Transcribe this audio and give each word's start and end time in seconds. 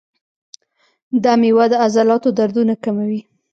دا 1.23 1.33
میوه 1.41 1.65
د 1.71 1.73
عضلاتو 1.85 2.29
دردونه 2.39 2.73
کموي. 2.83 3.21